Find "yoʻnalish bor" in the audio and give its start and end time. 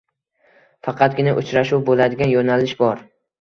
2.33-3.07